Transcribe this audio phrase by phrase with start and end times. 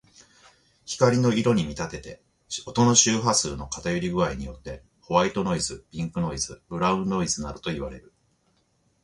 [0.87, 2.23] 光の色に見立てて、
[2.65, 8.11] 音の周波数の偏り具合によってホワイトノイズ、ピンクノイズ、ブラウンノイズなどといわれる。